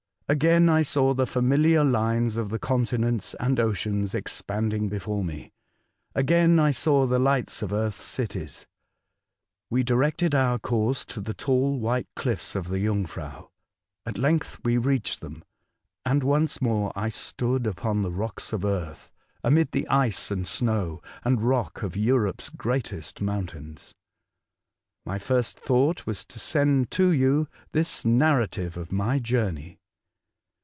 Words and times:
Again 0.29 0.69
I 0.69 0.81
saw 0.81 1.13
the 1.13 1.27
familiar 1.27 1.83
lines 1.83 2.37
of 2.37 2.51
the 2.51 2.57
continents 2.57 3.35
and 3.37 3.59
oceans 3.59 4.15
expanding 4.15 4.87
before 4.87 5.25
me— 5.25 5.51
again 6.15 6.57
I 6.57 6.71
saw 6.71 7.05
the 7.05 7.19
lights 7.19 7.61
of 7.61 7.73
Earth's 7.73 8.01
cities. 8.01 8.65
We 9.69 9.83
directed 9.83 10.33
our 10.33 10.57
course 10.57 11.03
to 11.07 11.19
the 11.19 11.33
tall, 11.33 11.81
white 11.81 12.07
cliffs 12.15 12.55
of 12.55 12.69
the 12.69 12.81
Jungfrau. 12.81 13.49
At 14.05 14.17
length 14.17 14.61
we 14.63 14.77
reached 14.77 15.19
them, 15.19 15.43
and 16.05 16.23
once 16.23 16.61
more 16.61 16.93
I 16.95 17.09
stood 17.09 17.67
upon 17.67 18.01
the 18.01 18.11
rocks 18.13 18.53
of 18.53 18.63
Earth, 18.63 19.11
amid 19.43 19.71
the 19.73 19.85
ice 19.89 20.31
and 20.31 20.47
snow 20.47 21.01
and 21.25 21.41
rock 21.41 21.83
of 21.83 21.97
Europe's 21.97 22.47
greatest 22.47 23.19
mountains. 23.21 23.93
My 25.03 25.19
first 25.19 25.59
thought 25.59 26.05
was 26.07 26.23
to 26.27 26.39
send 26.39 26.89
to 26.91 27.11
you 27.11 27.49
this 27.73 28.05
narrative 28.05 28.77
of 28.77 28.93
my 28.93 29.19
journey. 29.19 29.79